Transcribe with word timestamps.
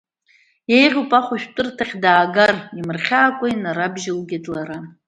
Еиӷьуп 0.77 1.11
ахәшәтәырҭахь 1.19 1.95
даагар, 2.03 2.53
имырхьаакәа 2.79 3.47
инарабжьылгеит 3.49 4.45
лара. 4.53 4.77